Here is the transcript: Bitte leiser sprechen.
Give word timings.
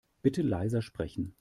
Bitte 0.23 0.41
leiser 0.41 0.81
sprechen. 0.81 1.29